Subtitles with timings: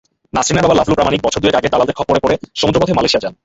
[0.35, 3.33] নাসরিনের বাবা লাভলু প্রামাণিক বছর দুয়েক আগে দালালদের খপ্পরে পড়ে সমুদ্রপথে মালয়েশিয়া যান।